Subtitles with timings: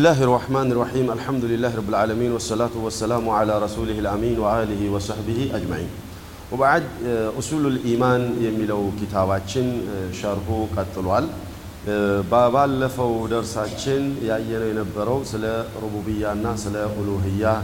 [0.00, 5.90] الله الرحمن الرحيم الحمد لله رب العالمين والصلاة والسلام على رسوله الأمين وآله وصحبه أجمعين
[6.52, 6.84] وبعد
[7.40, 9.66] أصول الإيمان يملو كتاباتشن
[10.20, 11.24] شرحو قتلوال
[12.32, 17.54] بابا لفو درساتشن يأينا ينبرو سلا ربوبيا الناس سلا ألوهيا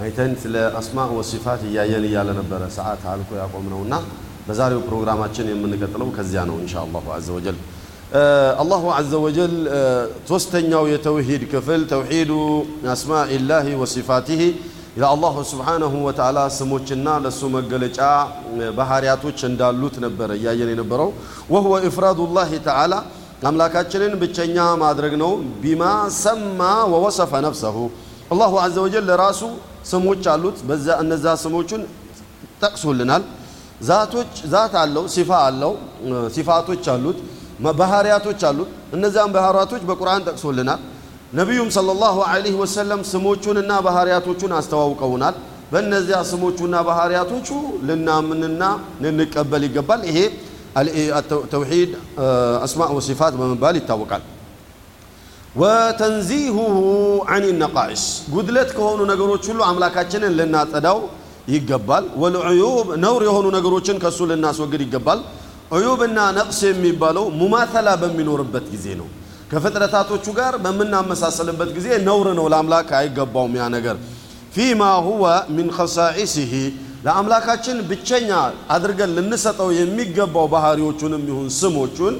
[0.00, 3.98] هيتن سلا أسماء وصفات يأينا يالا نبرا ساعات هالكو يقومنا ونا
[4.48, 7.56] بزاريو برنامجنا يمنك تلو كزيانو إن شاء الله عز وجل
[8.18, 12.30] آه، الله عز وجل آه، توستنيا ويتوحيد كفل توحيد
[12.96, 14.42] أسماء الله وصفاته
[14.96, 18.18] إلى الله سبحانه وتعالى سموتنا لسوم الجلجاء
[18.60, 19.94] آه، بحرياتو تشندا لوت
[20.46, 21.08] يعني نبرو
[21.54, 22.98] وهو إفراد الله تعالى
[23.48, 25.30] أملاك تشنين ما درجنو
[25.62, 25.92] بما
[26.24, 27.76] سما ووصف نفسه
[28.32, 29.50] الله عز وجل راسه
[29.92, 31.82] سموت شالوت بزاء النزا سموتن
[32.62, 33.16] تقصولنا
[33.88, 35.72] ذاتوش ذات علو صفاء علو
[36.36, 37.18] صفاتوش صفات شالوت
[37.80, 40.80] ባህሪያቶች አሉት። እነዚያም ባህሪያቶች በቁርአን ጠቅሶልናል።
[41.38, 45.34] ነቢዩም ሰለላሁ ዐለይሂ ወሰለም ስሞቹንና ባህሪያቶቹን አስተዋውቀውናል።
[45.72, 47.48] በእነዚያ ስሞቹና ባህሪያቶቹ
[47.88, 48.62] ልናምንና
[49.02, 50.16] ልንቀበል ይገባል። ይሄ
[51.52, 51.90] ተውሒድ
[52.66, 54.24] አስማእ ወሲፋት በመባል ይታወቃል።
[55.60, 56.76] ወተንዚሁሁ
[57.34, 58.02] አን ነቃኢስ
[58.34, 60.98] ጉድለት ከሆኑ ነገሮች ሁሉ አምላካችንን ልናጸዳው
[61.54, 65.20] ይገባል። ወልዑዩብ ነውር የሆኑ ነገሮችን ከእሱ ልናስወግድ ይገባል።
[65.76, 69.06] عيوبنا نقص يميبالو مماثلة بمنور بتجزينه
[69.50, 73.96] كفترة تاتو تشجار بمننا مساس لبت جزية نورنا والأملاك هاي جباو ميانجر
[74.54, 75.22] فيما هو
[75.56, 76.54] من خصائصه
[77.04, 78.42] لأملاك أشن بتشنيا
[78.74, 82.14] أدرج للنسة أو يمي جباو بهاري وشون ميهون سمو شون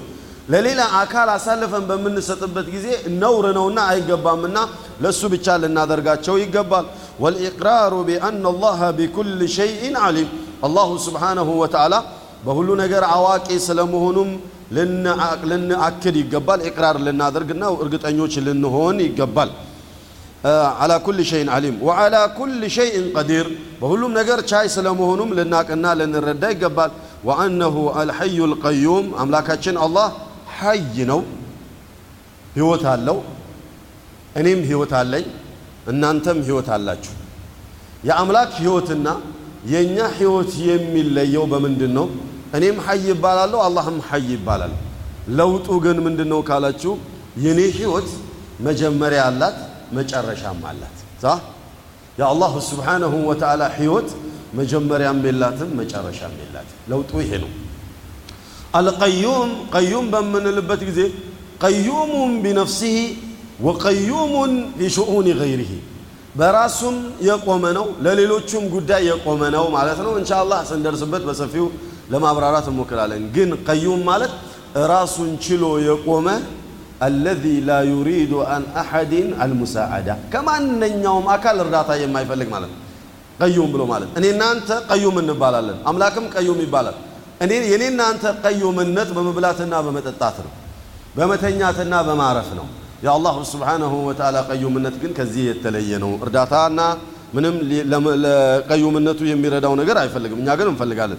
[0.52, 4.62] لليلة أكال أسلفا بمن ستبت جزية نورنا ونا هاي جبا منا
[5.02, 6.84] لسه بتشال النادرجة شو يجبال
[7.22, 10.28] والإقرار بأن الله بكل شيء عليم
[10.66, 11.98] الله سبحانه وتعالى
[12.46, 14.30] በሁሉ ነገር አዋቂ ስለመሆኑም
[15.52, 19.50] ልንአክድ ይገባል። ኢቅራር ልናደርግና እርግጠኞች ልንሆን ይገባል።
[20.82, 23.46] አላ ኩል ሸይን አሊም ወአላ ኩል ሸይን ቀዲር፣
[23.80, 26.92] በሁሉም ነገር ቻይ ስለመሆኑም ልናቅና ልንረዳ ይገባል።
[27.28, 30.08] ወአነሁ አልሐዩ ልቀዩም፣ አምላካችን አላህ
[30.60, 30.80] ሐይ
[31.12, 31.20] ነው፣
[32.58, 33.18] ህይወት አለው።
[34.40, 35.26] እኔም ህይወት አለኝ፣
[35.92, 37.14] እናንተም ህይወት አላችሁ።
[38.08, 39.08] የአምላክ ህይወትና
[39.72, 42.06] የእኛ ህይወት የሚለየው በምንድን ነው?
[42.56, 44.72] እኔ ሐይ ይባላለሁ፣ አላህም ሐይ ይባላል።
[45.38, 46.92] ለውጡ ግን ምንድነው ካላችሁ
[47.44, 48.08] የኔ ህይወት
[48.66, 49.56] መጀመሪያ አላት
[49.98, 51.26] መጨረሻም አላት። ዛ
[52.20, 54.08] የአላህ ስብሓነሁ ወተዓላ ህይወት
[54.58, 57.50] መጀመሪያም የላትም መጨረሻም የላትም። ለውጡ ይሄ ነው።
[58.78, 61.00] አልቀዩም ቀዩም በምንልበት ጊዜ
[61.64, 62.96] ቀዩሙን ቢነፍሲሂ
[63.66, 65.70] ወቀዩሙን ፊሽኡኒ ገይሪሂ
[66.38, 66.96] በራሱም
[67.28, 71.66] የቆመ ነው፣ ለሌሎቹም ጉዳይ የቆመ ነው ማለት ነው። እንሻ አላህ ስንደርስበት በሰፊው
[72.12, 74.32] ለማብራራት እንሞክራለን። ግን ቀዩም ማለት
[74.92, 76.26] ራሱን ችሎ የቆመ
[77.06, 82.78] አለዚ ላ ዩሪዱ አን አሐድን አልሙሳዓዳ ከማንኛውም አካል እርዳታ የማይፈልግ ማለት ነው።
[83.42, 86.96] ቀዩም ብሎ ማለት እኔ እናንተ ቀዩም እንባላለን፣ አምላክም ቀዩም ይባላል።
[87.44, 90.52] እኔ የኔ እናንተ ቀዩምነት በመብላትና በመጠጣት ነው፣
[91.16, 92.66] በመተኛትና በማረፍ ነው።
[93.04, 96.78] የአላሁ ስብሓነሁ ወተዓላ ቀዩምነት ግን ከዚህ የተለየ ነው። እርዳታና
[97.36, 97.54] ምንም
[98.24, 101.18] ለቀዩምነቱ የሚረዳው ነገር አይፈልግም። እኛ ግን እንፈልጋለን።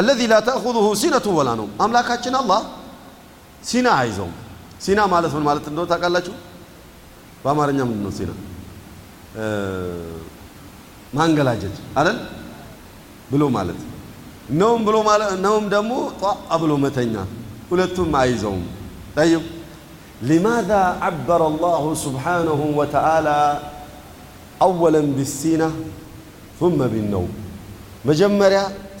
[0.00, 2.60] الذي لا تأخذه سنة ولا نوم أملاك أتشن الله
[3.70, 4.32] سنة عايزهم
[4.86, 6.26] سنة مالت من مالت النوم تقال لك
[7.44, 8.34] وما رنيا من النوم سنة
[11.16, 11.74] ما انقل أجد
[13.32, 13.80] بلو مالت
[14.62, 17.22] نوم بلو مالت نوم دمو طاء بلو متنيا
[17.70, 18.60] ولتم عايزهم
[19.18, 19.42] طيب
[20.30, 23.38] لماذا عبر الله سبحانه وتعالى
[24.68, 25.70] أولا بالسنة
[26.60, 27.30] ثم بالنوم
[28.08, 28.52] مجمّر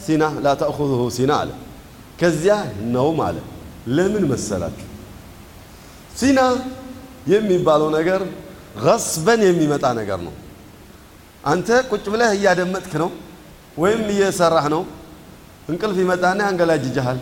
[0.08, 1.50] ሲና ላተእኹዙሁ ሲና አለ።
[2.20, 2.54] ከዚያ
[2.94, 3.38] ነውም አለ።
[3.96, 4.86] ለምን መሰላችሁ?
[6.20, 6.40] ሲና
[7.32, 8.20] የሚባለው ነገር
[8.84, 10.34] ገስበን የሚመጣ ነገር ነው።
[11.52, 13.10] አንተ ቁጭ ብለህ እያደመጥክ ነው
[13.82, 14.82] ወይም እየሰራህ ነው።
[15.72, 17.18] እንቅልፍ ይመጣና ያንገላጅጅሃል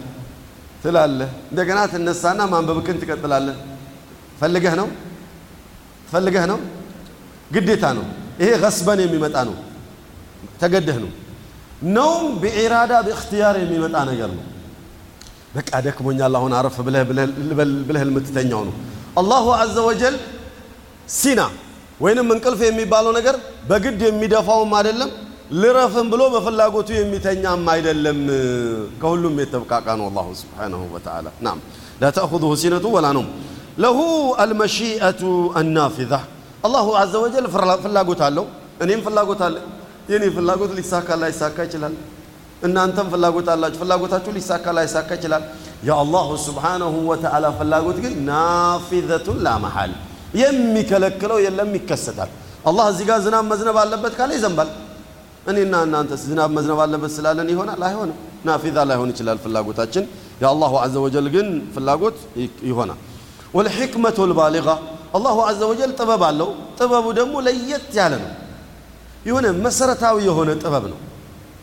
[0.83, 3.57] ትላለህ። እንደገና ትነሳና ማንበብቅን ትቀጥላለህ።
[4.43, 4.89] ፈልገህ ነው
[6.11, 6.59] ፈልገህ ነው፣
[7.55, 8.05] ግዴታ ነው።
[8.41, 9.55] ይሄ ገስበን የሚመጣ ነው፣
[10.61, 11.11] ተገደህ ነው።
[11.97, 14.45] ነውም በኢራዳ በእክትያር የሚመጣ ነገር ነው።
[15.57, 18.75] በቃ ደክሞኛል አሁን አረፍ ብለህ የምትተኛው ነው።
[19.21, 20.15] አላሁ አዘ ወጀል
[21.21, 21.41] ሲና
[22.05, 23.35] ወይንም እንቅልፍ የሚባለው ነገር
[23.69, 25.11] በግድ የሚደፋውም አይደለም፣
[25.63, 28.19] ልረፍም ብሎ በፍላጎቱ የሚተኛም አይደለም።
[29.01, 31.59] ከሁሉም የተብቃቃ ነው አላሁ ስብሓነሁ ወተዓላ። ናም
[32.03, 33.29] ላ ተእኹዙሁ ሲነቱ ወላ ነውም
[33.85, 33.99] ለሁ
[34.43, 35.23] አልመሺአቱ
[35.61, 36.13] አናፊዛ
[36.67, 37.45] አላሁ አዘ ወጀል
[37.87, 38.45] ፍላጎት አለው፣
[38.85, 39.65] እኔም ፍላጎት አለኝ።
[40.11, 41.95] የኔ ፍላጎት ሊሳካ ላይሳካ ይችላል።
[42.67, 45.43] እናንተም ፍላጎት አላችሁ። ፍላጎታችሁ ሊሳካ ላይሳካ ይችላል።
[45.89, 49.93] የአላሁ ስብሓነሁ ወተዓላ ፍላጎት ግን ናፊዘቱን ላመሃል
[50.43, 52.31] የሚከለክለው የለም፣ ይከሰታል።
[52.69, 54.71] አላህ እዚህ ጋር ዝናብ መዝነብ አለበት ካለ ይዘንባል።
[55.51, 57.81] እኔና እናንተስ ዝናብ መዝነብ አለበት ስላለን ይሆናል?
[57.89, 58.17] አይሆንም።
[58.49, 60.05] ናፊዛ ላይሆን ይችላል ፍላጎታችን።
[60.43, 62.17] የአላሁ አዘ ወጀል ግን ፍላጎት
[62.71, 63.01] ይሆናል።
[63.59, 64.69] ወልሕክመቱ ልባሊጋ
[65.17, 68.33] አላሁ አዘ ወጀል ጥበብ አለው። ጥበቡ ደግሞ ለየት ያለ ነው።
[69.29, 70.99] የሆነ መሰረታዊ የሆነ ጥበብ ነው።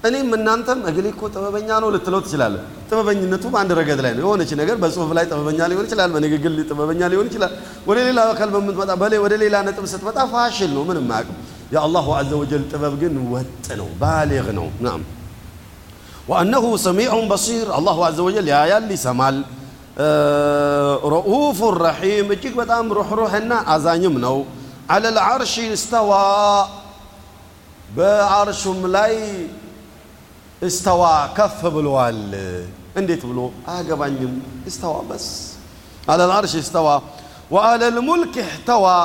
[0.08, 4.76] እኔም እናንተም እገሌ እኮ ጥበበኛ ነው ልትለው ትችላለህ። ጥበበኝነቱ በአንድ ረገድ ላይ ነው። የሆነች ነገር
[4.84, 7.54] በጽሁፍ ላይ ጥበበኛ ሊሆን ይችላል፣ በንግግር ጥበበኛ ሊሆን ይችላል።
[7.90, 8.90] ወደ ሌላ አካል በምትመጣ
[9.26, 11.38] ወደ ሌላ ነጥብ ስትመጣ ፋሽል ነው፣ ምንም አያውቅም።
[11.76, 15.02] የአላሁ አዘ ወጀል ጥበብ ግን ወጥ ነው፣ ባሊግ ነው። ናም
[16.32, 19.38] ወአነሁ ሰሚዑን በሲር አላሁ አዘ ወጀል ያያል፣ ይሰማል።
[21.16, 24.38] ረኡፍ ረሒም እጅግ በጣም ሩኅሩህና አዛኝም ነው።
[24.94, 26.12] አለል ዓርሽ ስተዋ
[27.98, 29.16] بعرشهم لاي
[30.68, 32.22] استوى كف بالوال
[33.00, 34.34] انديت بلو عقب عنهم
[34.70, 35.28] استوى بس
[36.10, 36.96] على العرش استوى
[37.54, 38.98] وعلى الملك احتوى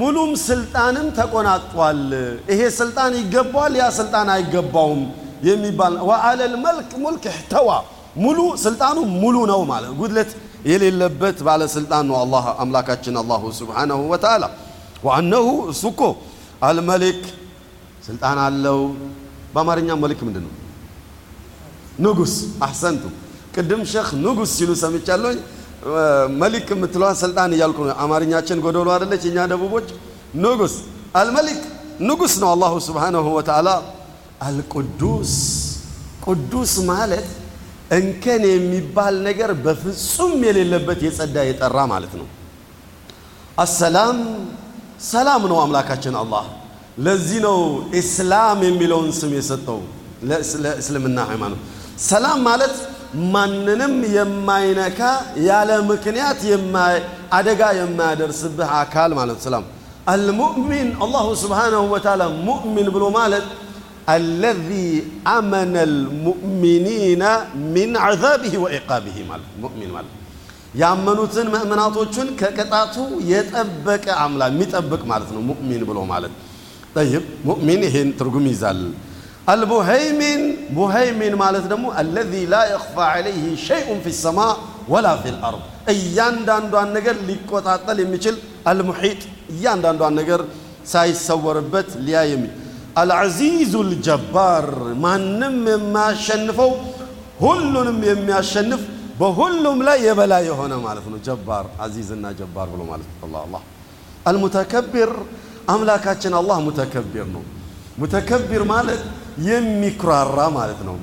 [0.00, 2.00] ملوم سلطان تكون اطوال
[2.52, 5.00] ايه سلطان يقبوال يا سلطان يقبوهم
[5.48, 7.78] يميبال وعلى الملك ملك احتوى
[8.24, 10.30] ملو سلطان ملو نو مال قلت
[10.70, 14.48] يلي اللبت على سلطانه الله املاكتنا الله سبحانه وتعالى
[15.06, 15.46] وانه
[15.82, 16.10] سكو
[16.70, 17.22] الملك
[18.08, 18.80] ስልጣን አለው።
[19.54, 20.52] በአማርኛ መልክ ምንድን ነው?
[22.04, 22.34] ንጉስ።
[22.66, 23.04] አሰንቱ
[23.54, 25.32] ቅድም ሸክ ንጉስ ሲሉ ሰምቻለሁ።
[26.42, 29.86] መልክ የምትለዋ ስልጣን እያልኩ ነው። አማርኛችን ጎደሎ አይደለች። እኛ ደቡቦች
[30.44, 30.74] ንጉስ
[31.20, 31.60] አልመሊክ
[32.08, 33.68] ንጉስ ነው። አላሁ ስብሓነሁ ወተዓላ
[34.48, 35.32] አልቅዱስ
[36.26, 37.28] ቅዱስ ማለት
[37.98, 42.26] እንከን የሚባል ነገር በፍጹም የሌለበት የጸዳ የጠራ ማለት ነው።
[43.64, 44.18] አሰላም
[45.12, 46.44] ሰላም ነው አምላካችን አላህ
[47.06, 47.58] ለዚህ ነው
[47.98, 49.80] ኢስላም የሚለውን ስም የሰጠው
[50.30, 51.60] ለእስልምና ሃይማኖት።
[52.10, 52.74] ሰላም ማለት
[53.34, 55.00] ማንንም የማይነካ
[55.48, 56.40] ያለ ምክንያት
[57.38, 59.64] አደጋ የማያደርስብህ አካል ማለት ሰላም።
[60.14, 63.46] አልሙእሚን አላሁ ስብሓነሁ ወተዓላ ሙእሚን ብሎ ማለት
[64.14, 64.68] አለዚ
[65.36, 67.22] አመነ ልሙእሚኒነ
[67.74, 70.12] ሚን ዓዛቢህ ወኢቃቢህ ማለት ሙእሚን ማለት
[70.82, 72.94] ያመኑትን ምእምናቶቹን ከቅጣቱ
[73.32, 76.32] የጠበቀ አምላክ የሚጠብቅ ማለት ነው ሙእሚን ብሎ ማለት
[76.96, 78.78] طيب مؤمن هن ترقم يزال
[79.54, 80.40] البهيمن
[80.76, 84.54] بهيمن ما لتدمو الذي لا يخفى عليه شيء في السماء
[84.92, 85.60] ولا في الأرض
[85.92, 88.34] أيان دان دان نقر لكو تعطل مثل
[88.72, 89.20] المحيط
[89.52, 90.42] أيان دان دان نقر
[90.92, 91.90] ساي سور بيت
[93.04, 94.68] العزيز الجبار
[95.04, 95.64] ما نم
[95.94, 96.70] ما شنفو
[97.44, 98.80] هلون يم يشنف
[99.20, 103.62] بهلهم لا يبلا يهونا مالفنو جبار عزيزنا جبار بلو مالف الله الله
[104.30, 105.10] المتكبر
[105.72, 107.42] አምላካችን አላህ ሙተከቢር ነው።
[108.02, 109.00] ሙተከቢር ማለት
[109.50, 110.96] የሚኩራራ ማለት ነው።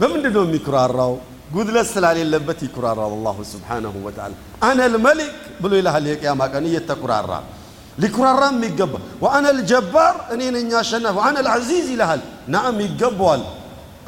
[0.00, 1.12] በምንድን ነው የሚኩራራው?
[1.54, 4.34] ጉድለት ስላሌለበት ይኩራራል። አላሁ ስብሓነሁ ወተዓላ
[4.68, 5.32] አነል መሊክ
[5.62, 7.32] ብሎ ይልሃል። የቅያማ ቀን እየተኩራራ
[8.02, 8.92] ሊኩራራ የሚገባ
[9.24, 12.20] ወአነል ጀባር እኔ ነኝ አሸናፊ ወአነል ዐዚዝ ይልሃል።
[12.54, 13.42] ናም ይገባዋል።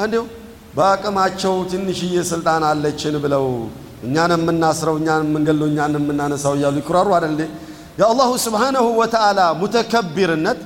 [0.05, 0.23] እንዲሁ
[0.77, 3.45] በአቅማቸው ትንሽዬ ስልጣን አለችን ብለው
[4.07, 7.51] እኛን የምናስረው እኛን የምንገለው እኛን የምናነሳው እያሉ ይኩራሩ አይደል?
[8.01, 10.59] يا الله سبحانه وتعالى متكبر النت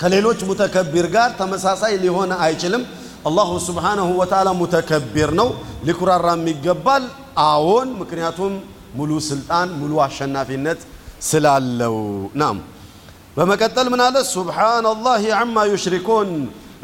[0.00, 2.82] كليلوش متكبر قال تمساسا اللي هنا ايشلم
[3.28, 5.48] الله سبحانه وتعالى متكبر نو
[5.86, 7.02] لكرة رامي قبل
[7.50, 8.52] آون مكنياتهم
[8.98, 10.80] ملو سلطان ملو عشنا في النت
[11.30, 11.98] سلالو
[12.40, 12.58] نعم
[13.36, 16.28] بمكتل من هذا سبحان الله عما يشركون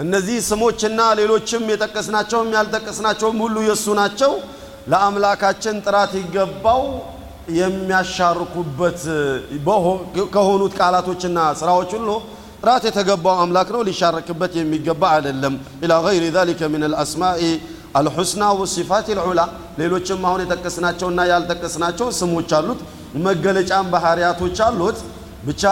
[0.02, 4.32] النزي سمو چنا ليلو چم يتكسنا چوم يالتكسنا چوم ملو يسونا چو
[4.90, 6.90] لا أملاكا چن تراتي قبل
[7.60, 9.00] የሚያሻርኩበት
[10.34, 12.10] ከሆኑት ቃላቶችና ስራዎች ሁሉ
[12.68, 17.40] ራት የተገባው አምላክ ነው ሊሻርክበት የሚገባ አይደለም ኢላ ገይሪ ዛሊከ ምን አልአስማኢ
[17.98, 19.40] አልሑስና ወሲፋት ልዑላ
[19.80, 22.80] ሌሎችም አሁን የጠቀስናቸውና ያልጠቀስናቸው ስሞች አሉት
[23.26, 24.98] መገለጫም ባህሪያቶች አሉት
[25.48, 25.64] ብቻ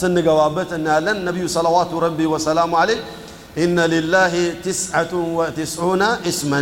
[0.00, 3.02] ስንገባበት እናያለን ነቢዩ ሰለዋቱ ረቢ ወሰላሙ አለይህ
[3.64, 4.34] إن لله
[4.68, 6.60] تسعة وتسعون اسما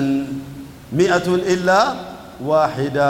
[0.98, 1.78] مئة إلا
[2.50, 3.08] واحدة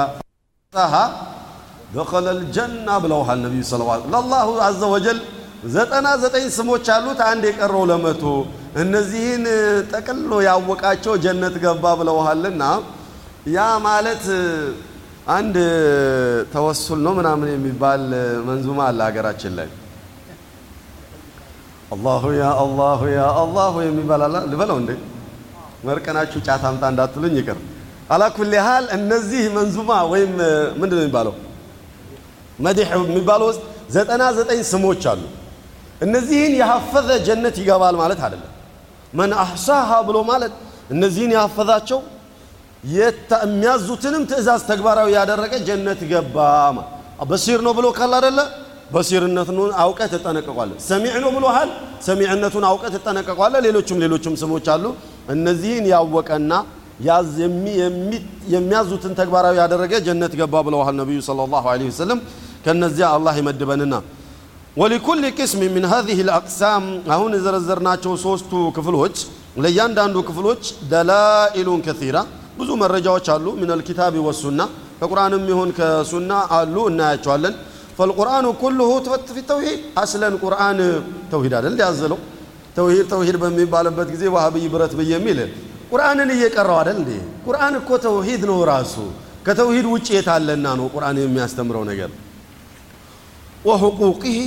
[1.96, 3.82] ደኸለል ጀና ብለውሃል ነቢዩ ስለ
[4.12, 5.18] ለአላሁ አዘ ወጀል
[5.74, 8.22] ዘጠና ዘጠኝ ስሞች አሉት፣ አንድ የቀረው ለመቶ
[8.82, 9.44] እነዚህን
[9.92, 12.62] ጠቅሎ ያወቃቸው ጀነት ገባ ብለውሃልና
[13.56, 14.24] ያ ማለት
[15.36, 15.56] አንድ
[16.54, 18.02] ተወሱል ነው ምናምን የሚባል
[18.48, 19.68] መንዙማ አለ ሀገራችን ላይ
[21.96, 24.92] አላሁ ያ አላሁ ያ አላሁ የሚባል አላ ልበለው እንዴ
[25.88, 27.58] መርቀናችሁ ጫት አምጣ እንዳትሉኝ ይቅር።
[28.14, 30.30] አላኩል ያህል እነዚህ መንዙማ ወይም
[30.80, 31.34] ምንድን ነው የሚባለው
[32.66, 33.62] መዲሕ የሚባለው ውስጥ
[33.96, 35.22] ዘጠና ዘጠኝ ስሞች አሉ።
[36.06, 38.48] እነዚህን የሐፈዘ ጀነት ይገባል ማለት አይደለም።
[39.18, 40.52] መን አሕሳሃ ብሎ ማለት
[40.94, 42.00] እነዚህን ያፈዛቸው
[42.96, 46.36] የሚያዙትንም ትእዛዝ ተግባራዊ ያደረገ ጀነት ገባ።
[47.30, 48.38] በሲር ነው ብሎ ካል አደለ
[48.94, 51.68] በሲርነቱን አውቀ ትጠነቀቋለ። ሰሚዕ ነው ብሎሃል፣
[52.08, 54.84] ሰሚዕነቱን አውቀ ትጠነቀቋለ። ሌሎችም ሌሎችም ስሞች አሉ።
[55.34, 56.52] እነዚህን ያወቀና
[58.54, 62.18] የሚያዙትን ተግባራዊ ያደረገ ጀነት ገባ ብለዋል ነቢዩ ሰለላሁ ዐለይሂ ወሰለም።
[62.64, 64.00] كنزيا الله مدبننا
[64.80, 66.84] ولكل قسم من هذه الأقسام
[67.18, 69.14] هون زرزرنا شو صوستو كفلوج
[69.64, 70.62] ليان داندو كفلوج
[70.94, 72.22] دلائل كثيرة
[72.58, 74.66] بزو مرجع وشالو من الكتاب والسنة
[75.00, 77.54] فقرآن ميهون كسنة ألو ناية شوالن
[77.98, 80.78] فالقرآن كله تفت في التوحيد أصلا القرآن
[81.32, 82.18] توحيد هذا اللي أزلو
[82.78, 85.38] توحيد توحيد بمي بالبت كزي وهابي برت بيميل
[85.92, 89.06] قرآن اللي يكرر هذا اللي قرآن كو توحيد نو راسو
[89.46, 92.12] كتوحيد وجهه تعلمنا نو قرآن يمي أستمرون أجل
[93.68, 94.38] ወሁቁቂህ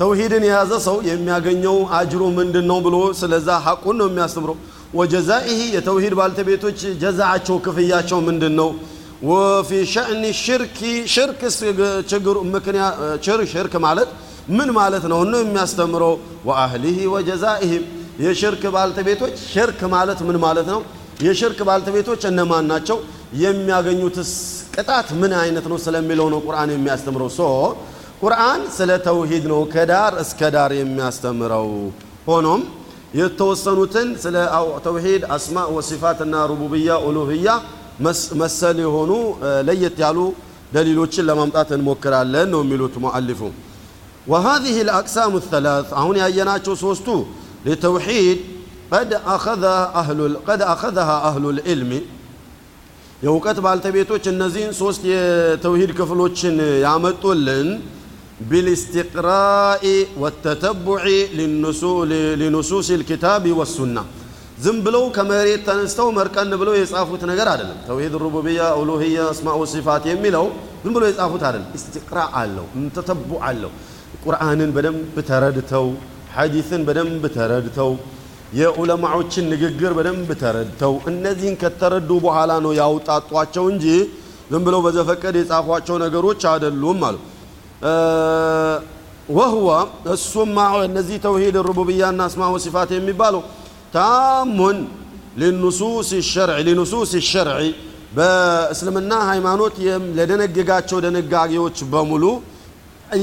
[0.00, 4.56] ተውሂድን የያዘ ሰው የሚያገኘው አጅሩ ምንድን ነው ብሎ ስለዛ ሐቁን ነው የሚያስተምረው።
[4.98, 8.68] ወጀዛኢህ የተውሂድ ባልተቤቶች ጀዛቸው ክፍያቸው ምንድን ነው?
[9.30, 10.80] ወፊ ሸእኒ ሽርኪ
[11.14, 11.40] ሽርክ
[12.12, 12.36] ችግሩ
[13.54, 14.10] ሽርክ ማለት
[14.58, 16.14] ምን ማለት ነው ነው የሚያስተምረው።
[16.50, 17.84] ወአህሊህ ወጀዛኢህም
[18.26, 20.80] የሽርክ ባልተቤቶች ሽርክ ማለት ምን ማለት ነው?
[21.26, 22.98] የሽርክ ባልተቤቶች እነማን ናቸው?
[23.44, 24.32] የሚያገኙትስ
[24.76, 27.42] ቅጣት ምን አይነት ነው ስለሚለው ነው ቁርአን የሚያስተምረው ሶ
[28.22, 31.68] ቁርአን ስለ ተውሂድ ነው ከዳር እስከ ዳር የሚያስተምረው
[32.30, 32.60] ሆኖም
[33.18, 34.36] የተወሰኑትን ስለ
[34.86, 37.48] ተውሂድ አስማ ወሲፋት እና ሩቡብያ ኡሉህያ
[38.40, 39.12] መሰል የሆኑ
[39.68, 40.18] ለየት ያሉ
[40.76, 43.42] ደሊሎችን ለማምጣት እንሞክራለን ነው የሚሉት ሙአሊፉ
[44.32, 47.16] وهذه الأقسام الثلاث هون يا يناتشو سوستو
[47.66, 48.38] لتوحيد
[48.94, 50.34] قد أخذها أهل ال...
[50.48, 51.90] قد أخذها أهل العلم
[53.26, 55.02] يوكت بالتبيتوش النزين سوست
[55.64, 57.68] توحيد كفلوتشن يعمل طولن
[58.50, 59.82] بالاستقراء
[60.22, 61.02] والتتبع
[61.38, 62.08] للنصوص
[62.42, 64.02] لنصوص الكتاب والسنه
[64.64, 70.44] ذنب لو كمريت تنستو مركان بلو يصافوت نغير عدلم توحيد الربوبيه اولوهيه اسماء وصفات يميلو
[70.84, 72.64] ذنب لو يصافوت عدل استقراء الله
[72.96, 73.70] تتبع الله
[74.24, 75.84] قرانا بدم بتردتو
[76.36, 77.90] حديثا بدم بتردتو
[78.60, 83.96] يا علماء وچن نغغر بدم بتردتو انذين كتردو بحالا نو ياوطاطواچو انجي
[84.52, 87.20] ذنب لو بزفقد يصافواچو نغروچ عدلوم مالو
[87.84, 88.82] آه،
[89.28, 93.42] وهو السمع الذي توحيد الربوبية أسماء وصفاته مبالو
[93.92, 94.88] تام
[95.36, 97.56] للنصوص الشرع لنصوص الشرع
[98.16, 102.42] بسلمنا هاي مانوت يم لدنا جيجاتشو دنا جاجيوش بملو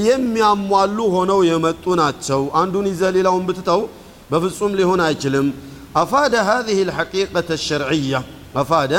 [0.06, 3.80] يم يعملو هنا ويمتوناتشو عندوني زليلا ومبتتو
[4.30, 5.46] بفصوم لي هنا يكلم
[6.02, 8.20] أفاد هذه الحقيقة الشرعية
[8.56, 8.92] أفاد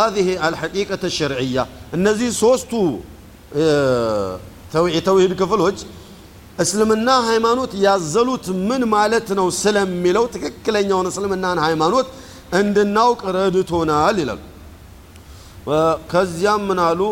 [0.00, 1.62] هذه الحقيقة الشرعية
[1.94, 2.88] النزي صوستو
[4.72, 5.78] توعي توحيد كفلوج
[6.62, 12.06] اسلمنا هيمانوت يازلوت من مالتنا وسلم ميلو تككلنا اسلمنا هيمانوت
[12.58, 14.30] عندنا وقردتونا للل
[15.70, 17.08] وكزيام منالو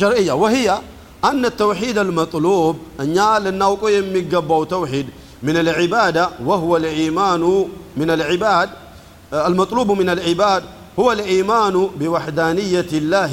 [0.00, 0.66] شرعية وهي
[1.30, 4.08] أن التوحيد المطلوب أن يالنا وقيم
[4.74, 5.06] توحيد
[5.46, 7.42] من العبادة وهو الإيمان
[8.00, 8.68] من العباد
[9.48, 10.62] المطلوب من العباد
[11.00, 13.32] هو الإيمان بوحدانية الله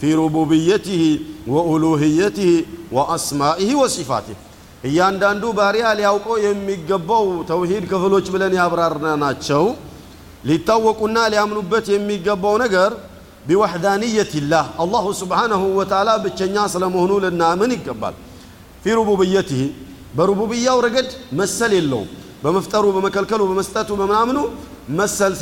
[0.00, 1.04] في ربوبيته
[1.54, 2.52] وألوهيته
[2.94, 4.36] وأسمائه وصفاته
[4.88, 9.62] እያንዳንዱ ባሪያ ሊያውቀው የሚገባው ተውሂድ ክፍሎች ብለን ያብራርና ናቸው
[10.48, 12.90] ሊታወቁና ሊያምኑበት የሚገባው ነገር
[13.46, 18.14] ቢወሕዳንየትላህ አላሁ ስብሓነሁ ወተዓላ ብቸኛ ስለመሆኑ ልናምን ይገባል
[18.82, 19.62] ፊ ሩቡብየትህ
[20.18, 21.08] በሩቡብያው ረገድ
[21.40, 22.10] መሰል የለውም
[22.44, 24.38] በመፍጠሩ በመከልከሉ በመስጠቱ በምናምኑ
[25.00, 25.34] መሰል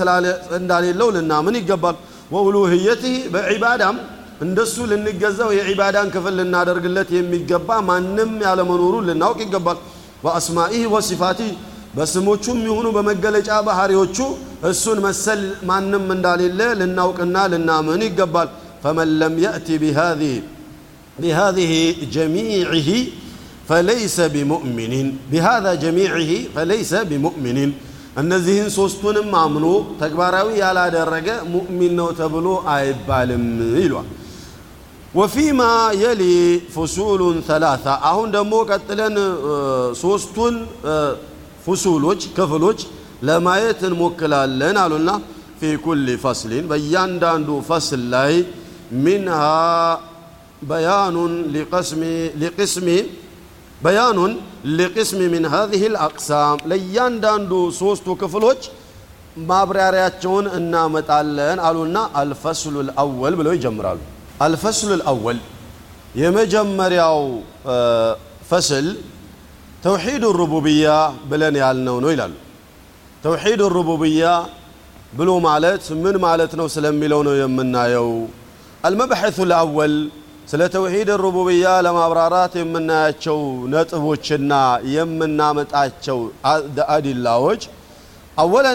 [0.61, 1.99] እንዳሌለው ልናምን ይገባል
[2.37, 3.97] ወኡሉህየትህ በዒባዳም
[4.44, 9.78] እንደሱ ልንገዛው የዒባዳን ክፍል ልናደርግለት የሚገባ ማንም ያለመኖሩን ልናውቅ ይገባል
[10.22, 11.50] በአስማኢህ ወሲፋቲህ
[11.96, 14.16] በስሞቹም ይሁኑ በመገለጫ ባህሪዎቹ
[14.70, 18.50] እሱን መሰል ማንም እንዳሌለ ልናውቅና ልናምን ይገባል
[18.84, 20.34] فمن لم يأتي بهذه
[21.22, 21.72] بهذه
[22.16, 22.88] جميعه
[23.68, 24.92] فليس بمؤمن
[25.32, 27.58] بهذا جميعه فليس بمؤمن
[28.20, 29.66] እነዚህን ሶስቱንም አምኖ
[30.00, 33.44] ተግባራዊ ያላደረገ ሙእሚን ነው ተብሎ አይባልም
[33.82, 34.08] ይሏል
[35.14, 35.73] وفيما
[36.04, 40.54] يلي فصول ثلاثة أهون دمو كتلن آه، سوستون
[40.85, 41.14] آه،
[41.66, 42.78] فصولوج كفلوج
[43.28, 45.14] لما يتن مكلا لنا لنا
[45.61, 48.35] في كل فصل بيان داندو فصل لاي
[49.07, 49.57] منها
[50.73, 51.16] بيان
[51.54, 52.02] لقسم
[52.42, 52.87] لقسم
[53.87, 54.19] بيان
[54.78, 58.57] لقسم من هذه الأقسام ليان داندو سوستو كفلوج
[59.49, 61.59] ما برياريات جون النامت اللين
[62.23, 64.00] الفصل الأول بلوي جمرالو
[64.46, 65.37] الفصل الأول
[66.22, 67.22] يمجمر ياو
[67.72, 68.14] آه،
[68.52, 68.87] فصل
[69.87, 70.96] توحيد الربوبية
[71.30, 71.56] بلن
[71.88, 72.32] نو نيلان
[73.26, 74.32] توحيد الربوبية
[75.18, 78.11] بلو مالت من مالت نو سلم ملونو يمنا يو
[78.88, 79.92] المبحث الأول
[80.50, 83.38] سل توحيد الربوبية لما برارات يمنا يتشو
[83.72, 84.61] نتبو تشنا
[84.96, 86.18] يمنا متأتشو
[86.94, 87.61] أدي اللاوج
[88.44, 88.75] أولا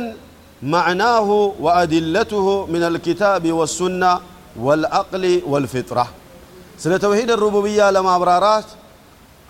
[0.76, 1.30] معناه
[1.66, 4.12] وأدلته من الكتاب والسنة
[4.66, 6.06] والعقل والفطرة
[6.84, 8.68] سنة توحيد الربوبية لما أبرارات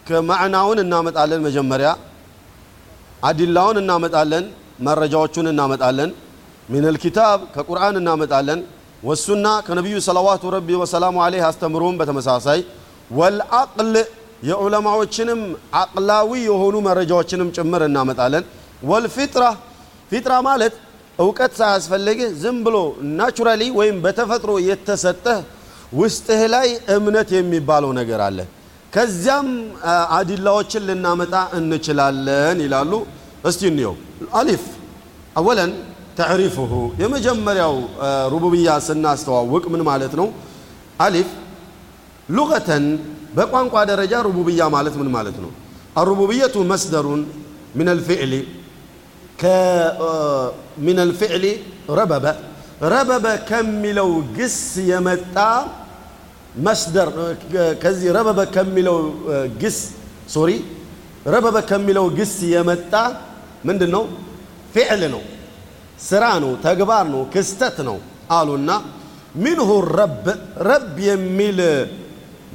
[0.07, 1.93] كمعناون النامت ألن مجمريا
[3.29, 4.43] أدلاون النامت ألن
[4.87, 6.09] مرجعوشون النامت ألن
[6.73, 8.59] من الكتاب كقرآن النامت ألن
[9.07, 12.59] والسنة كنبي صلوات ربي وسلامه عليه أستمرون بتمساسي
[13.17, 13.93] والعقل
[14.49, 15.39] يا علماء وشنم የዑለማዎችንም
[15.81, 16.73] አቅላዊ የሆኑ
[17.27, 18.43] جمر النامت እናመጣለን
[18.89, 19.49] والفطرة
[20.11, 20.73] فطرة مالت
[21.23, 22.77] እውቀት ሳያስፈልግህ ዝም ብሎ
[23.19, 25.37] ናቹራሊ ወይም በተፈጥሮ የተሰጠህ
[26.01, 28.39] ውስጥህ ላይ እምነት የሚባለው ነገር አለ።
[28.95, 29.47] ከዚያም
[30.17, 32.91] አዲላዎችን ልናመጣ እንችላለን ይላሉ።
[33.49, 33.95] እስቲ እንየው።
[34.39, 34.63] አሊፍ
[35.39, 35.71] አወለን
[36.19, 36.71] ተዕሪፍሁ
[37.01, 37.73] የመጀመሪያው
[38.33, 40.27] ሩቡብያ ስናስተዋውቅ ምን ማለት ነው?
[41.05, 41.29] አሊፍ
[42.37, 42.85] ሉገተን
[43.37, 45.51] በቋንቋ ደረጃ ሩቡብያ ማለት ምን ማለት ነው?
[46.01, 47.21] አሩቡብየቱ መስደሩን
[47.77, 48.33] ሚነል ፊዕሊ
[49.41, 51.45] ከሚን አልፍዕሊ
[51.99, 52.25] ረበበ
[52.93, 54.57] ረበበ ከሚለው ግስ
[54.91, 55.37] የመጣ
[56.65, 57.09] መስደር
[57.83, 58.97] ከዚህ ረበበ ከሚለው
[59.61, 59.77] ግስ
[60.35, 60.51] ሶሪ
[61.33, 62.93] ረበበ ከሚለው ግስ የመጣ
[63.67, 64.03] ምንድን ነው?
[64.73, 65.21] ፊዕል ነው፣
[66.09, 67.97] ስራ ነው፣ ተግባር ነው፣ ክስተት ነው
[68.37, 68.69] አሉና
[69.43, 70.25] ሚንሁ ረብ
[70.69, 71.59] ረብ የሚል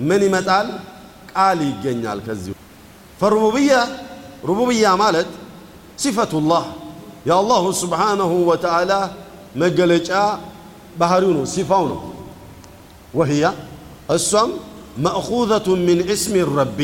[0.09, 0.69] ምን ይመጣል?
[1.33, 2.53] ቃል ይገኛል። ከዚሁ
[3.21, 3.73] ፈሩቡብያ
[4.49, 5.29] ሩቡብያ ማለት
[6.06, 6.64] صفة الله
[7.30, 9.00] يا الله سبحانه وتعالى
[9.62, 10.25] مجلجا
[11.00, 11.92] بحرون صفاون
[13.18, 13.42] وهي
[14.17, 14.49] السم
[15.06, 16.80] مأخوذة من اسم الرب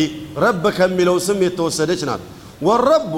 [0.47, 2.17] ربك ملو سمي توسدشنا
[2.67, 3.15] والرب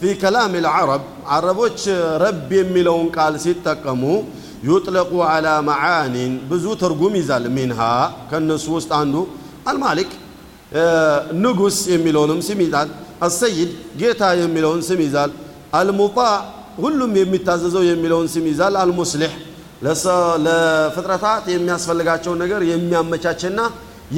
[0.00, 1.82] في كلام العرب عربوش
[2.26, 4.14] رب ملون قال ستكمو
[4.70, 7.92] يطلق على معاني بزو ترجم زال منها
[8.30, 9.20] كان نصوص عنده
[9.70, 10.10] المالك
[11.44, 12.88] نجس ملونم سميتال
[13.26, 13.68] السيد
[14.00, 15.30] جيتا يميلون سميزال
[15.82, 16.32] المطاع
[16.84, 19.32] كل يمتاززو يميلون سميزال المصلح
[19.84, 23.64] لسا لفترة تاعت يمي أسفل لغاچو نگر يمي أمچاچنا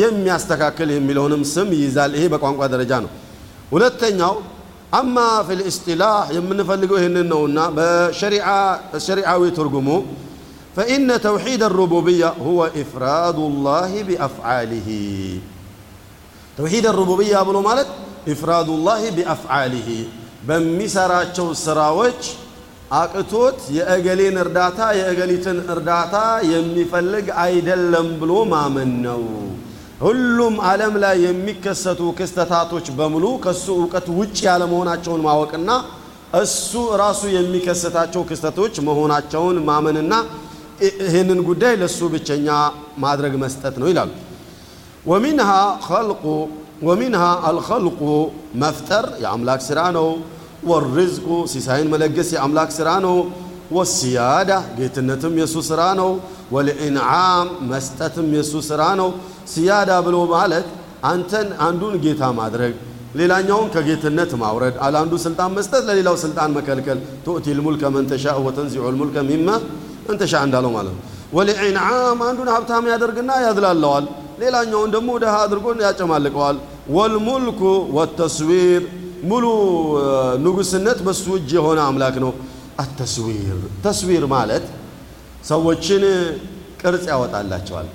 [0.00, 3.08] يمي أستقاكل يميلونم سميزال إيه بقوانق درجانو
[3.74, 4.32] ولتن يو
[5.00, 8.60] أما في الاستلاح يمن فلقو هن النونا بشريعة
[8.98, 9.96] الشريعة ويترقمو
[10.76, 14.88] فإن توحيد الربوبية هو إفراد الله بأفعاله
[16.58, 17.88] توحيد الربوبية أبو مالك
[18.32, 19.88] ኢፍራዱላህ ቢአፍዓሊሂ
[20.48, 22.20] በሚሰራቸው ስራዎች
[23.00, 26.16] አቅቶት የእገሌን እርዳታ የእገሊትን እርዳታ
[26.54, 29.22] የሚፈልግ አይደለም ብሎ ማመን ነው።
[30.04, 35.70] ሁሉም ዓለም ላይ የሚከሰቱ ክስተታቶች በሙሉ ከሱ እውቀት ውጭ ያለመሆናቸውን ማወቅና
[36.42, 36.70] እሱ
[37.02, 40.12] ራሱ የሚከሰታቸው ክስተቶች መሆናቸውን ማመንና
[41.06, 42.48] ይህንን ጉዳይ ለሱ ብቸኛ
[43.04, 44.10] ማድረግ መስጠት ነው ይላሉ።
[45.10, 45.50] ወሚንሃ
[45.88, 46.24] ኸልቁ
[46.88, 48.00] ومنها الخلق
[48.62, 50.08] مفتر يا سرانو
[50.70, 53.16] والرزق سيساين ملقس يا سرانو
[53.76, 56.10] والسيادة جيت النتم يسو سرانو
[56.54, 59.08] والإنعام مستتم يسو سرانو
[59.52, 60.64] سيادة بلو مالك
[61.10, 62.74] أنتن عندون قيتا مدرك
[63.18, 68.04] ليلا نيون كقيت النتم أورد على عندو سلطان مستت لليلا سلطان مكالكل تؤتي الملك من
[68.12, 69.54] تشاء وتنزع الملك مما
[70.10, 70.96] أنت شاء عندالو مالك
[71.36, 74.04] والإنعام عندون هبتام يدرقنا يدلال لوال
[74.40, 76.56] ليلا نيون دمو دهادرقون يا جمالك وال
[76.96, 77.60] ወልሙልኩ
[77.96, 78.82] ወተስዊር
[79.30, 79.44] ሙሉ
[80.44, 82.32] ንጉስነት በሱ እጅ የሆነ አምላክ ነው።
[82.82, 84.64] አተስዊር ተስዊር ማለት
[85.50, 86.02] ሰዎችን
[86.80, 87.88] ቅርጽ ያወጣላቸዋል።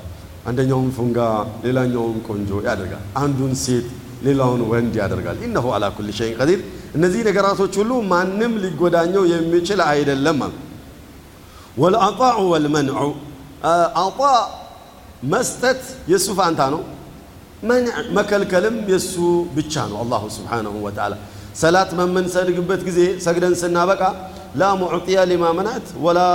[0.50, 1.18] አንደኛውን ፉንጋ፣
[1.66, 3.88] ሌላኛውን ቆንጆ ያደርጋል። አንዱን ሴት፣
[4.28, 6.60] ሌላውን ወንድ ያደርጋል። ኢነሁ አላ ኩል ሸይን ቀዲር።
[6.98, 10.40] እነዚህ ነገራቶች ሁሉ ማንም ሊጎዳኘው የሚችል አይደለም።
[11.84, 12.98] ወልአጣዑ ወልመንዑ
[14.06, 14.22] አጣ
[15.34, 16.82] መስጠት የእሱ ፋንታ ነው።
[17.70, 21.16] منع مكل كلم يسو بتشانو الله سبحانه وتعالى
[21.64, 24.10] صلاة من من سرق بيت كذي سجدن سنا بقى
[24.60, 26.30] لا معطية لما منعت ولا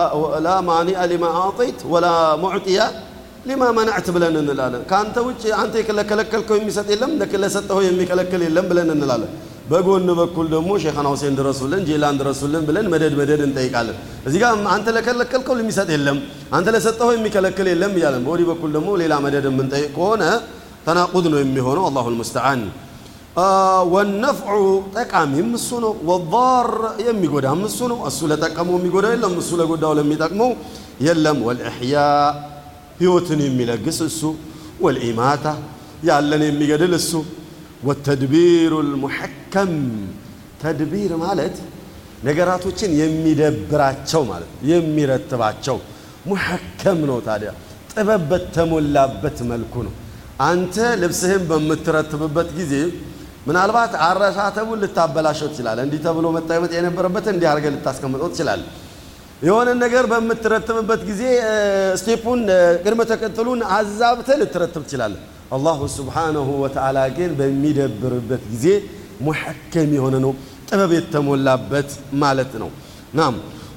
[0.46, 2.12] لا مانع لما أعطيت ولا
[2.44, 2.86] معطية
[3.48, 7.24] لما منعت بلن إن لالا كان توجه أنت كلا كلا كل كوي مسات إلهم ده
[7.32, 9.26] كلا سته هو يمي كلا كلا إلهم بلن إن لالا
[9.70, 13.66] بقول نبغى كل دم وش خنا وسند رسولن جيلان رسولن بلن مدد مدد إن تي
[13.74, 13.92] كلا
[14.32, 16.18] زيكا أنت لا كلا كل كوي مسات إلهم
[16.56, 19.66] أنت لا سته هو يمي كلا كلا إلهم يالهم بوري بقول دم ولا مدد من
[19.72, 20.30] تي كونه
[20.86, 22.62] ተናቁድ ነው የሚሆነው አላሁ ልሙስተዓን
[23.94, 24.54] ወነፍዑ
[24.98, 26.68] ጠቃሚም እሱ ነው ወዳር
[27.08, 30.50] የሚጎዳም እሱ ነው እሱ ለጠቀመው የሚጎዳ የለም እሱ ለጎዳው ለሚጠቅመው
[31.06, 31.94] የለም ወልእሕያ
[33.00, 34.20] ህይወትን የሚለግስ እሱ
[34.86, 35.46] ወልኢማታ
[36.10, 37.12] ያለን የሚገድል እሱ
[37.88, 39.72] ወተድቢሩ ልሙሐከም
[40.64, 41.56] ተድቢር ማለት
[42.26, 45.78] ነገራቶችን የሚደብራቸው ማለት የሚረትባቸው
[46.30, 47.50] ሙሐከም ነው ታዲያ
[47.94, 49.94] ጥበብ በተሞላበት መልኩ ነው
[50.50, 52.72] አንተ ልብስህን በምትረትብበት ጊዜ
[53.48, 58.68] ምናልባት አረሳተቡን ልታበላሸው ትችላለህ። እንዲህ ተብሎ መጠበጥ የነበረበት እንዲህ አድርገህ ልታስቀምጠው ትችላለህ።
[59.46, 61.22] የሆነ ነገር በምትረትብበት ጊዜ
[62.00, 62.40] ስቴፑን፣
[62.84, 65.20] ቅድመ ተከተሉን አዛብተህ ልትረትብ ትችላለህ።
[65.56, 68.66] አላሁ ስብሓነሁ ወተዓላ ግን በሚደብርበት ጊዜ
[69.26, 70.32] ሙሐከም የሆነ ነው፣
[70.68, 71.90] ጥበብ የተሞላበት
[72.24, 72.70] ማለት ነው።
[73.20, 73.34] ናም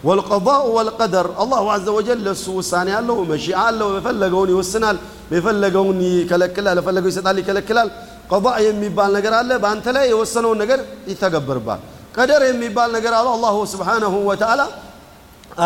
[0.07, 4.97] ወልቀዳኡ ወልቀደር አላሁ አዘ ወጀል ለሱ ውሳኔ አለው፣ መሺአ አለው፣ የፈለገውን ይወስናል።
[5.33, 7.89] የፈለገውን ይከለክላል፣ የፈለገው ይሰጣል፣ ይከለክላል።
[8.31, 10.79] ቀዳዕ የሚባል ነገር አለ። በአንተ ላይ የወሰነውን ነገር
[11.11, 11.81] ይተገበርባል።
[12.17, 14.61] ቀደር የሚባል ነገር አለ። አላሁ ስብሓነሁ ወተዓላ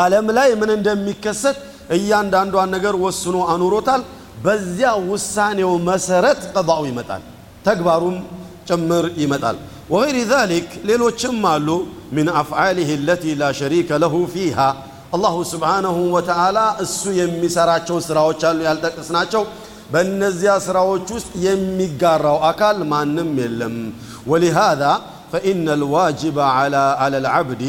[0.04, 1.58] ዓለም ላይ ምን እንደሚከሰት
[1.98, 4.02] እያንዳንዷን ነገር ወስኖ አኑሮታል።
[4.46, 7.22] በዚያ ውሳኔው መሰረት ቀዳው ይመጣል፣
[7.68, 8.18] ተግባሩም
[8.70, 9.58] ጭምር ይመጣል።
[9.94, 11.68] ወገይሪ ዛሊክ ሌሎችም አሉ
[12.16, 14.58] ሚን አፍዓሊህ ለቲ ላ ሸሪከ ለሁ ፊሃ
[15.16, 19.44] አላሁ ስብሓነሁ ወተዓላ እሱ የሚሰራቸው ስራዎች አሉ ያልጠቀስናቸው
[19.94, 23.78] በእነዚያ ስራዎች ውስጥ የሚጋራው አካል ማንም የለም
[24.32, 24.84] ወሊሃዛ
[25.32, 27.64] ፈኢነ ልዋጅብ አላ ልዓብዲ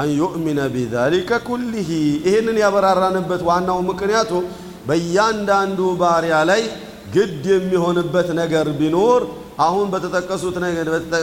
[0.00, 1.90] አን ዩእሚነ ቢዛሊከ ኩሊህ
[2.26, 4.32] ይህንን ያበራራንበት ዋናው ምክንያቱ
[4.88, 6.64] በእያንዳንዱ ባሪያ ላይ
[7.14, 9.22] ግድ የሚሆንበት ነገር ቢኖር
[9.66, 9.86] አሁን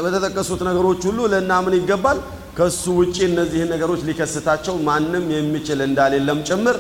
[0.06, 2.18] በተጠቀሱት ነገሮች ሁሉ ልናምን ይገባል
[2.58, 6.76] ከሱ ውጪ እነዚህን ነገሮች ሊከስታቸው ማንም የሚችል እንዳሌለም ጭምር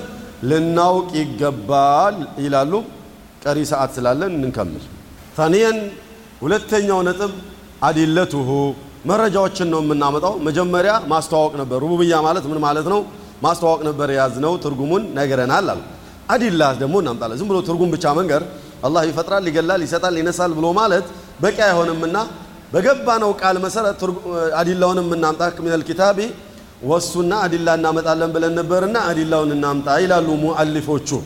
[0.49, 2.73] ልናውቅ ይገባል ይላሉ።
[3.45, 4.83] ቀሪ ሰዓት ስላለን እንንከምል።
[5.37, 5.77] ታኒየን
[6.43, 7.31] ሁለተኛው ነጥብ
[7.87, 8.49] አዲለቱሁ
[9.11, 12.99] መረጃዎችን ነው የምናመጣው። መጀመሪያ ማስተዋወቅ ነበር። ሩቡብያ ማለት ምን ማለት ነው?
[13.45, 15.81] ማስተዋወቅ ነበር የያዝነው። ትርጉሙን ነግረናል አሉ።
[16.33, 18.41] አዲላ ደግሞ እናምጣለን። ዝም ብሎ ትርጉም ብቻ መንገር
[18.87, 21.05] አላህ ይፈጥራል፣ ይገላል፣ ይሰጣል፣ ይነሳል ብሎ ማለት
[21.43, 22.15] በቂ አይሆንምና
[22.73, 23.89] بجبانو قال مثلا
[24.81, 26.17] لون من نامتاك من الكتاب
[26.89, 31.19] والسنة أدلة لنا ألم بل النبر لون أدلة ونامت أيلا لومو ألف وشو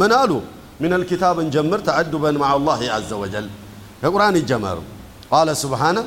[0.00, 0.38] من ألو
[0.82, 3.46] من الكتاب الجمر تعدبا مع الله عز وجل
[4.04, 4.78] القرآن الجمر
[5.34, 6.04] قال سبحانه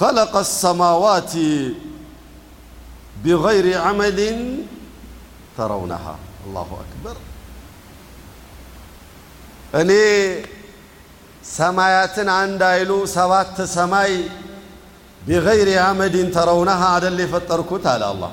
[0.00, 1.32] خلق السماوات
[3.24, 4.18] بغير عمل
[5.56, 6.14] ترونها
[6.46, 7.16] الله أكبر
[9.80, 10.04] أني
[11.56, 14.12] ሰማያትን አንድ አይሉ ሰባት ሰማይ
[15.26, 18.32] ቢገይሪ አመድን ተረውነሃ አደል የፈጠርኩት አለ አላህ።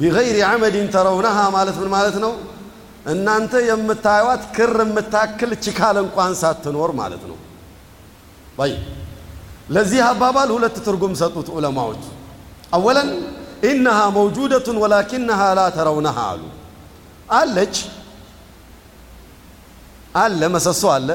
[0.00, 2.32] ቢገይሪ አመድን ተረውነሃ ማለት ምን ማለት ነው?
[3.12, 7.38] እናንተ የምታዩት ክር የምታክል ችካል እንኳን ሳትኖር ማለት ነው።
[8.70, 8.74] ይ
[9.74, 12.02] ለዚህ አባባል ሁለት ትርጉም ሰጡት ዑለማዎች።
[12.76, 13.10] አወለን
[13.70, 16.42] ኢነሃ መውጁደቱን ወላኪነሃ ላ ተረውነሃ አሉ።
[17.40, 17.74] አለች
[20.24, 21.08] አለ መሰሶ አለ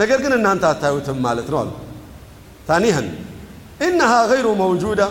[0.00, 1.70] ነገር ግን እናንተ አታዩትም ማለት ነው አሉ።
[2.68, 3.02] ثانيا
[3.86, 5.08] إنها غير موجودة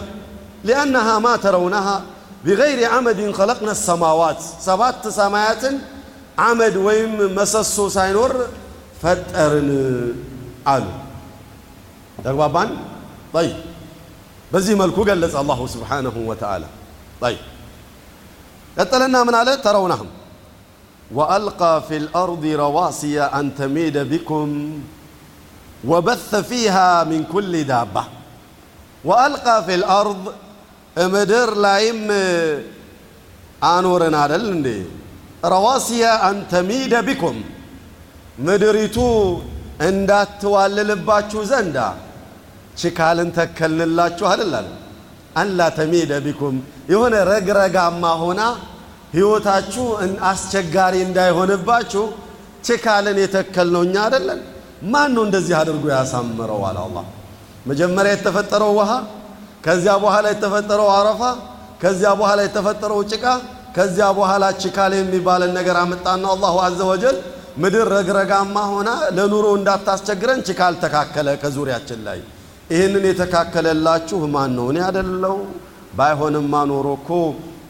[0.69, 1.95] لأنها ما ترونها
[2.45, 5.63] بغير عمد خلقنا السماوات سبعة سماوات
[6.45, 8.31] عمد ወይም መሰሶ ሳይኖር
[9.01, 9.69] ፈጠርን
[10.73, 10.85] አሉ።
[12.25, 12.69] ተግባባን?
[13.35, 13.55] طيب
[14.51, 16.63] በዚህ መልኩ ገለጸ አላሁ ስብሓነሁ ወተዓላ።
[17.23, 17.41] طيب
[18.77, 19.49] ቀጠለና ምን አለ?
[19.65, 20.09] ተረውናህም
[21.13, 24.71] وألقى في الأرض رواسي أن تميد بكم
[25.87, 28.03] وبث فيها من كل دابة
[29.05, 30.33] وألقى في الأرض
[30.99, 32.11] مدر لايم
[33.63, 34.77] أنورنا دلني
[35.45, 37.41] رواسي أن تميد بكم
[38.39, 39.39] مدريتو
[39.81, 41.89] اندات واللباتشو زندا
[42.77, 44.61] شكال انتكال للاتشو هلالا
[45.37, 46.53] أن لا تميد بكم
[46.89, 48.49] يهون رقرقا ما هنا
[49.15, 49.83] ህይወታችሁ
[50.29, 52.03] አስቸጋሪ እንዳይሆንባችሁ
[52.67, 54.39] ችካልን የተከልነው እኛ አይደለን።
[54.93, 56.59] ማን ነው እንደዚህ አድርጎ ያሳምረው?
[56.69, 57.05] አለ አላህ።
[57.69, 58.91] መጀመሪያ የተፈጠረው ውሃ፣
[59.65, 61.21] ከዚያ በኋላ የተፈጠረው አረፋ፣
[61.83, 63.25] ከዚያ በኋላ የተፈጠረው ጭቃ፣
[63.77, 66.89] ከዚያ በኋላ ችካል የሚባለን ነገር አመጣና አላሁ አዘወጀል
[67.21, 72.19] ወጀል ምድር ረግረጋማ ሆና ለኑሮ እንዳታስቸግረን ችካል ተካከለ ከዙሪያችን ላይ።
[72.75, 74.67] ይህንን የተካከለላችሁ ማን ነው?
[74.73, 75.37] እኔ አይደለው።
[75.97, 77.09] ባይሆንማ ኖሮ እኮ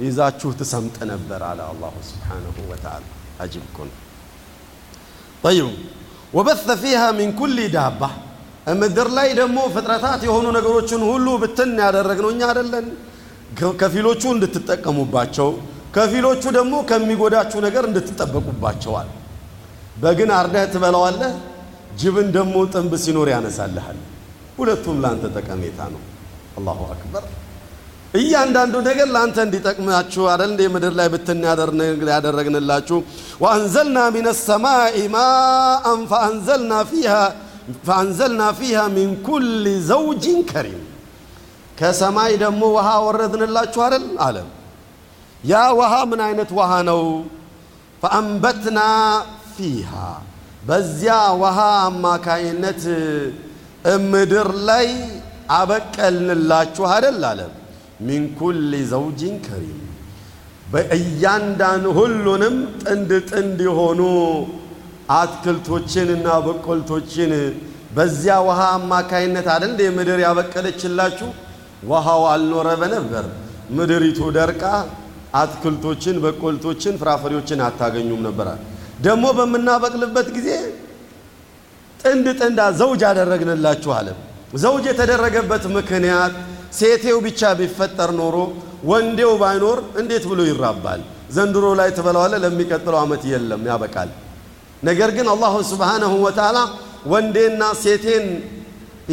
[0.03, 3.03] ይዛችሁ ትሰምጥ ነበር አለ አላሁ ስብሓነሁ ወተዓላ።
[3.43, 3.95] አጂብ እኮ ነው።
[5.43, 5.67] ጠይብ
[6.38, 8.01] ወበተ ፊሃ ሚን ኩሊ ዳባ
[8.81, 12.86] ምድር ላይ ደግሞ ፍጥረታት የሆኑ ነገሮችን ሁሉ ብትን ያደረግነው እኛ አይደለን።
[13.81, 15.49] ከፊሎቹ እንድትጠቀሙባቸው፣
[15.95, 19.10] ከፊሎቹ ደግሞ ከሚጎዳችሁ ነገር እንድትጠበቁባቸዋል።
[20.01, 21.34] በግን አርደህ ትበላዋለህ፣
[22.01, 23.99] ጅብን ደግሞ ጥንብ ሲኖር ያነሳልሃል።
[24.60, 26.03] ሁለቱም ለአንተ ጠቀሜታ ነው።
[26.60, 27.23] አላሁ አክበር
[28.21, 31.39] እያንዳንዱ ነገር ለአንተ እንዲጠቅማችሁ አደል እንደ ምድር ላይ ብትን
[32.15, 32.97] ያደረግንላችሁ።
[33.43, 36.01] ወአንዘልና ሚነ ሰማይ ማአን
[37.88, 39.47] ፈአንዘልና ፊሃ ሚን ኩል
[39.89, 40.84] ዘውጅን ከሪም
[41.80, 44.38] ከሰማይ ደግሞ ውሃ ወረድንላችሁ አደል አለ።
[45.51, 47.01] ያ ውሃ ምን አይነት ውሃ ነው?
[48.01, 48.80] ፈአንበትና
[49.56, 49.89] ፊሃ
[50.69, 51.58] በዚያ ውሃ
[51.89, 52.82] አማካይነት
[54.12, 54.88] ምድር ላይ
[55.60, 57.51] አበቀልንላችሁ አደል አለም
[58.08, 58.58] ሚን ኩል
[58.93, 59.79] ዘውጅን ከሪም
[60.71, 62.55] በእያንዳንዱ ሁሉንም
[62.86, 64.01] ጥንድ ጥንድ የሆኑ
[65.19, 67.31] አትክልቶችንና በቆልቶችን
[67.97, 71.27] በዚያ ውሃ አማካይነት አይደል እንደ ምድር ያበቀለችላችሁ።
[71.89, 73.25] ውሃው አልኖረ በነበር
[73.77, 74.62] ምድሪቱ ደርቃ
[75.41, 78.60] አትክልቶችን፣ በቆልቶችን፣ ፍራፍሬዎችን አታገኙም ነበራል።
[79.05, 80.49] ደግሞ በምናበቅልበት ጊዜ
[82.03, 84.08] ጥንድ ጥንዳ ዘውጅ አደረግንላችሁ አለ።
[84.63, 86.34] ዘውጅ የተደረገበት ምክንያት
[86.80, 88.38] ሴቴው ብቻ ቢፈጠር ኖሮ
[88.92, 91.02] ወንዴው ባይኖር እንዴት ብሎ ይራባል?
[91.36, 94.10] ዘንድሮ ላይ ትበላዋለ፣ ለሚቀጥለው ዓመት የለም ያበቃል።
[94.88, 96.58] ነገር ግን አላሁ ስብሓነሁ ወተዓላ
[97.14, 98.26] ወንዴና ሴቴን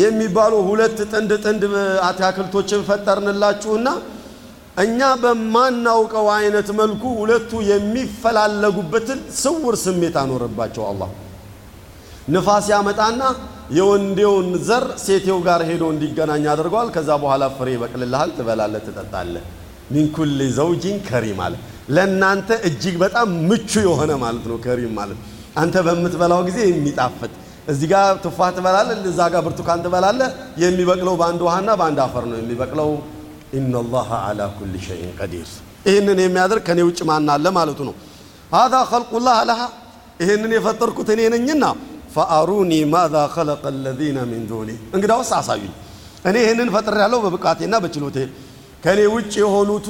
[0.02, 1.62] የሚባሉ ሁለት ጥንድ ጥንድ
[2.08, 3.88] አትክልቶችን ፈጠርንላችሁና
[4.84, 11.08] እኛ በማናውቀው አይነት መልኩ ሁለቱ የሚፈላለጉበትን ስውር ስሜት አኖረባቸው። አላሁ
[12.34, 13.20] ንፋስ ያመጣና
[13.78, 19.44] የወንዴውን ዘር ሴቴው ጋር ሄዶ እንዲገናኝ አድርገዋል። ከዛ በኋላ ፍሬ ይበቅልልሃል፣ ትበላለህ፣ ትጠጣለህ።
[19.94, 21.54] ሚንኩል ዘውጂን ከሪም አለ።
[21.96, 25.18] ለእናንተ እጅግ በጣም ምቹ የሆነ ማለት ነው። ከሪም ማለት
[25.62, 27.32] አንተ በምትበላው ጊዜ የሚጣፍጥ
[27.72, 30.28] እዚህ ጋር ትፋህ ትበላለህ፣ እዛ ጋር ብርቱካን ትበላለህ።
[30.62, 32.90] የሚበቅለው በአንድ ውሃና በአንድ አፈር ነው የሚበቅለው።
[33.58, 35.48] ኢነላሃ አላ ኩል ሸይን ቀዲር።
[35.88, 37.94] ይህንን የሚያደርግ ከኔ ውጭ ማን አለ ማለቱ ነው።
[38.56, 39.60] ሀዛ ኸልቁላህ ለሃ
[40.22, 41.62] ይህንን የፈጠርኩት እኔ ነኝና
[42.16, 45.72] ፈአሩኒ ማዛ ኸለቀ ለዚነ ሚን ዱኒ እንግዳውስ አሳዩኝ
[46.28, 48.18] እኔ ይህንን ፈጥር ያለው በብቃቴና በችሎቴ
[48.84, 49.88] ከእኔ ውጭ የሆኑቱ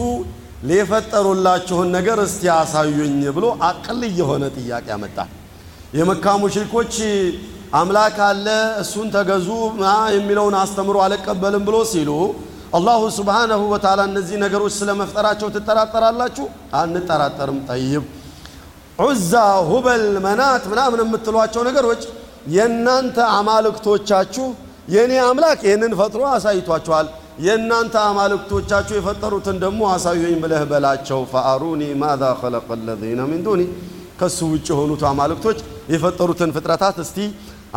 [0.79, 5.19] የፈጠሩላችሁን ነገር እስቲ አሳዩኝ ብሎ አቅል የሆነ ጥያቄ አመጣ።
[5.99, 6.95] የመካ ሙሽሪኮች
[7.81, 8.47] አምላክ አለ
[8.83, 9.49] እሱን ተገዙ
[10.17, 12.11] የሚለውን አስተምሮ አልቀበልም ብሎ ሲሉ
[12.79, 16.45] አላሁ ሱብሓነሁ ወተዓላ እነዚህ ነገሮች ስለመፍጠራቸው ትጠራጠራላችሁ?
[16.83, 18.05] አንጠራጠርም። ጠይብ
[19.05, 19.33] ዑዛ
[19.68, 22.02] ሁበል መናት ምናምን የምትሏቸው ነገሮች
[22.57, 24.46] የእናንተ አማልክቶቻችሁ
[24.94, 27.07] የእኔ አምላክ ይህንን ፈጥሮ አሳይቷችኋል
[27.46, 33.62] የእናንተ አማልክቶቻችሁ የፈጠሩትን ደግሞ አሳዩኝ ብለህ በላቸው ፈአሩኒ ማዛ ኸለቀ ለዚነ ሚን ዱኒ
[34.20, 35.59] ከሱ ውጭ የሆኑት አማልክቶች
[35.94, 37.18] የፈጠሩትን ፍጥረታት እስቲ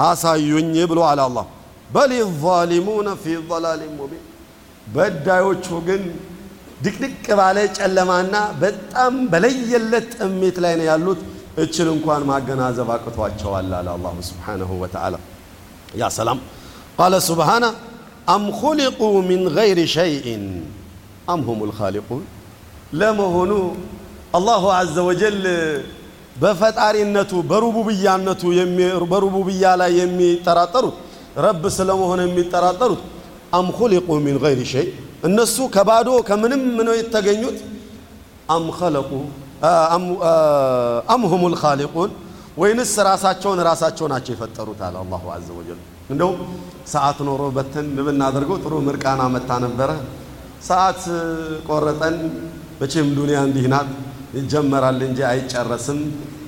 [0.08, 1.45] አሳዩኝ ብሎ አለ አላህ
[1.95, 2.12] በል
[2.45, 4.23] ዛሊሙነ ፊ ضላል ሙቢን
[4.95, 6.01] በዳዮቹ ግን
[6.84, 11.20] ድቅድቅ ባለ ጨለማና በጣም በለየለት ጥሜት ላይ ነው ያሉት።
[11.64, 15.16] እችን እንኳን ማገናዘብ አቅቷቸዋል አለ አላሁ ስብሓነሁ ወተዓላ።
[16.02, 16.40] ያ ሰላም
[16.98, 17.66] ቃለ ሱብሓነ
[18.36, 20.44] አም ኹሊቁ ሚን ገይሪ ሸይኢን
[21.34, 22.24] አም ሁሙል ኻሊቁን።
[23.00, 23.52] ለመሆኑ
[24.40, 25.40] አላሁ ዐዘ ወጀል
[26.44, 28.42] በፈጣሪነቱ በሩቡብያነቱ
[29.12, 30.98] በሩቡብያ ላይ የሚጠራጠሩት
[31.46, 33.04] ረብ ስለመሆነ የሚጠራጠሩት
[33.60, 34.88] አም ኹሊቁ ሚን ገይሪ ሸይ
[35.28, 37.58] እነሱ ከባዶ ከምንም ነው የተገኙት።
[38.56, 39.12] አም ኸለቁ
[41.14, 42.12] አም ሁሙል ኻሊቁን
[42.62, 45.80] ወይንስ ራሳቸውን ራሳቸው ናቸው የፈጠሩት አለ አላሁ አዘ ወጀል።
[46.14, 46.32] እንደው
[46.94, 49.90] ሰዓት ኖሮ በተን ብናደርገው ጥሩ ምርቃና መታ ነበረ።
[50.70, 51.02] ሰዓት
[51.70, 52.16] ቆረጠን።
[52.80, 53.90] መቼም ዱንያ እንዲህ ናት፣
[54.40, 56.00] ይጀመራል እንጂ አይጨረስም።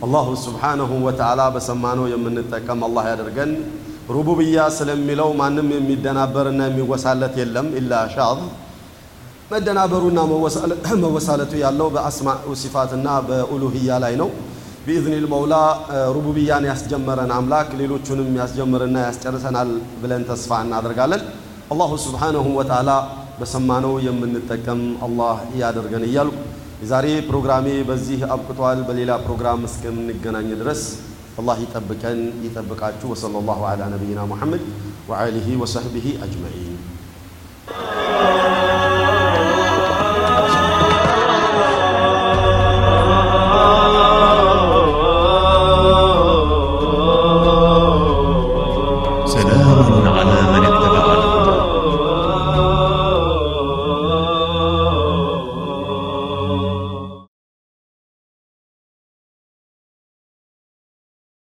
[0.06, 3.52] አላሁ ስብሓነሁ ወተዓላ በሰማነው የምንጠቀም አላህ ያደርገን።
[4.16, 8.40] ሩቡብያ ስለሚለው ማንም የሚደናበርና የሚወሳለት የለም ኢላ ሻዝ
[9.52, 10.20] መደናበሩና
[11.04, 14.30] መወሳለቱ ያለው በአስማዕ ሲፋትና በኡሉህያ ላይ ነው።
[14.86, 15.54] ቢኢዝኒል መውላ
[16.16, 19.70] ሩቡብያን ያስጀመረን አምላክ ሌሎቹንም ያስጀምርና ያስጨርሰናል
[20.02, 21.22] ብለን ተስፋ እናደርጋለን።
[21.76, 22.92] አላሁ ስብሓነሁ ወተዓላ
[23.40, 26.38] በሰማነው የምንጠቀም አላህ እያደርገን እያልኩ
[26.84, 30.82] የዛሬ ፕሮግራሜ በዚህ አብቅቷል። በሌላ ፕሮግራም እስከምንገናኝ ድረስ
[31.42, 34.66] አላህ ይጠብቀን፣ ይጠብቃችሁ። ወሰለላሁ ዐላ ነቢይና ሙሐመድ
[35.12, 36.76] ወአሊሂ ወሰሕቢሂ አጅመዒን።